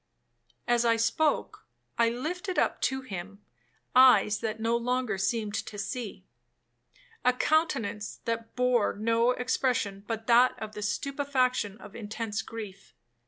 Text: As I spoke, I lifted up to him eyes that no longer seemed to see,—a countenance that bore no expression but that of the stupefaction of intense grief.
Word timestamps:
As 0.67 0.83
I 0.83 0.95
spoke, 0.95 1.67
I 1.95 2.09
lifted 2.09 2.57
up 2.57 2.81
to 2.89 3.01
him 3.01 3.45
eyes 3.95 4.39
that 4.39 4.59
no 4.59 4.75
longer 4.75 5.19
seemed 5.19 5.53
to 5.53 5.77
see,—a 5.77 6.23
countenance 7.33 8.19
that 8.25 8.55
bore 8.55 8.95
no 8.95 9.29
expression 9.29 10.03
but 10.07 10.25
that 10.25 10.57
of 10.57 10.71
the 10.71 10.81
stupefaction 10.81 11.77
of 11.77 11.95
intense 11.95 12.41
grief. 12.41 12.95